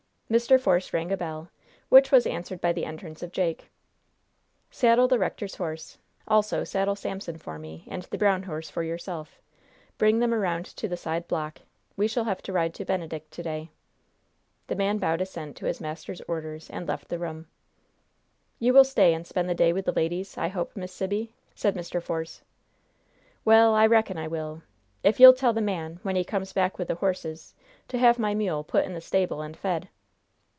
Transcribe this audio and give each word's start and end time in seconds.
Mr. 0.31 0.57
Force 0.57 0.93
rang 0.93 1.11
a 1.11 1.17
bell, 1.17 1.49
which 1.89 2.09
was 2.09 2.25
answered 2.25 2.61
by 2.61 2.71
the 2.71 2.85
entrance 2.85 3.21
of 3.21 3.33
Jake. 3.33 3.69
"Saddle 4.69 5.09
the 5.09 5.19
rector's 5.19 5.55
horse; 5.55 5.97
also 6.25 6.63
saddle 6.63 6.95
Samson 6.95 7.35
for 7.37 7.59
me, 7.59 7.83
and 7.89 8.03
the 8.03 8.17
brown 8.17 8.43
horse 8.43 8.69
for 8.69 8.81
yourself. 8.81 9.41
Bring 9.97 10.19
them 10.19 10.33
around 10.33 10.65
to 10.77 10.87
the 10.87 10.95
side 10.95 11.27
block. 11.27 11.59
We 11.97 12.07
shall 12.07 12.23
have 12.23 12.41
to 12.43 12.53
ride 12.53 12.73
to 12.75 12.85
Benedict 12.85 13.29
to 13.31 13.43
day." 13.43 13.71
The 14.67 14.75
man 14.77 14.99
bowed 14.99 15.19
assent 15.19 15.57
to 15.57 15.65
his 15.65 15.81
master's 15.81 16.21
orders, 16.29 16.69
and 16.69 16.87
left 16.87 17.09
the 17.09 17.19
room. 17.19 17.47
"You 18.57 18.71
will 18.73 18.85
stay 18.85 19.13
and 19.13 19.27
spend 19.27 19.49
the 19.49 19.53
day 19.53 19.73
with 19.73 19.83
the 19.83 19.91
ladies, 19.91 20.37
I 20.37 20.47
hope, 20.47 20.77
Miss 20.77 20.93
Sibby?" 20.93 21.33
said 21.55 21.75
Mr. 21.75 22.01
Force. 22.01 22.41
"Well, 23.43 23.73
I 23.75 23.85
reckon 23.85 24.17
I 24.17 24.29
will 24.29 24.63
if 25.03 25.19
you'll 25.19 25.33
tell 25.33 25.51
the 25.51 25.59
man, 25.59 25.99
when 26.03 26.15
he 26.15 26.23
comes 26.23 26.53
back 26.53 26.77
with 26.77 26.87
the 26.87 26.95
horses, 26.95 27.53
to 27.89 27.97
have 27.97 28.17
my 28.17 28.33
mule 28.33 28.63
put 28.63 28.85
in 28.85 28.93
the 28.93 29.01
stable 29.01 29.41
and 29.41 29.57
fed." 29.57 29.89